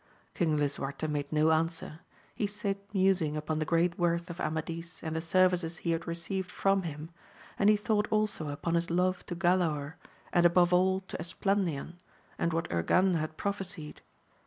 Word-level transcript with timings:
Eang 0.33 0.57
Lisuarte 0.57 1.07
made 1.07 1.31
no 1.31 1.51
answer, 1.51 1.99
he 2.33 2.47
sate 2.47 2.91
musing 2.91 3.37
upon 3.37 3.59
the 3.59 3.65
great 3.69 3.99
worth 3.99 4.31
of 4.31 4.41
Amadis 4.41 4.99
and 5.03 5.15
the 5.15 5.21
services 5.21 5.77
he 5.77 5.91
had 5.91 6.07
received 6.07 6.49
from 6.49 6.81
him, 6.81 7.11
and 7.59 7.69
he 7.69 7.75
thought 7.77 8.07
also 8.09 8.49
upon 8.49 8.73
his 8.73 8.89
love 8.89 9.23
to 9.27 9.35
Galaor, 9.35 9.93
and 10.33 10.43
above 10.43 10.73
all 10.73 11.01
to 11.01 11.17
Esplandian, 11.19 11.99
and 12.39 12.51
what 12.51 12.67
Urganda 12.71 13.19
had 13.19 13.37
pro 13.37 13.51
phesied. 13.51 13.97